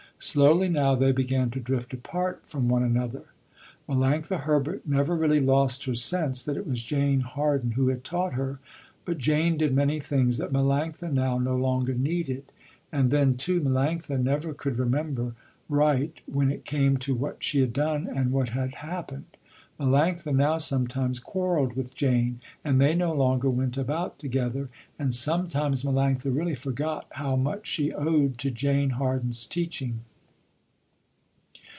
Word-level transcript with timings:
Slowly 0.23 0.69
now 0.69 0.93
they 0.93 1.11
began 1.11 1.49
to 1.49 1.59
drift 1.59 1.95
apart 1.95 2.43
from 2.45 2.69
one 2.69 2.83
another. 2.83 3.23
Melanctha 3.89 4.41
Herbert 4.41 4.85
never 4.85 5.15
really 5.15 5.39
lost 5.39 5.85
her 5.85 5.95
sense 5.95 6.43
that 6.43 6.55
it 6.55 6.67
was 6.67 6.83
Jane 6.83 7.21
Harden 7.21 7.71
who 7.71 7.87
had 7.87 8.03
taught 8.03 8.33
her, 8.33 8.59
but 9.03 9.17
Jane 9.17 9.57
did 9.57 9.73
many 9.73 9.99
things 9.99 10.37
that 10.37 10.53
Melanctha 10.53 11.11
now 11.11 11.39
no 11.39 11.55
longer 11.55 11.95
needed. 11.95 12.43
And 12.91 13.09
then, 13.09 13.35
too, 13.35 13.61
Melanctha 13.61 14.21
never 14.21 14.53
could 14.53 14.77
remember 14.77 15.33
right 15.67 16.13
when 16.31 16.51
it 16.51 16.65
came 16.65 16.97
to 16.97 17.15
what 17.15 17.41
she 17.43 17.59
had 17.59 17.73
done 17.73 18.05
and 18.05 18.31
what 18.31 18.49
had 18.49 18.75
happened. 18.75 19.25
Melanctha 19.79 20.35
now 20.35 20.59
sometimes 20.59 21.19
quarreled 21.19 21.75
with 21.75 21.95
Jane, 21.95 22.41
and 22.63 22.79
they 22.79 22.93
no 22.93 23.11
longer 23.11 23.49
went 23.49 23.75
about 23.75 24.19
together, 24.19 24.69
and 24.99 25.15
sometimes 25.15 25.81
Melanctha 25.81 26.25
really 26.29 26.53
forgot 26.53 27.07
how 27.13 27.35
much 27.35 27.65
she 27.65 27.91
owed 27.91 28.37
to 28.37 28.51
Jane 28.51 28.91
Harden's 28.91 29.47
teaching. 29.47 30.01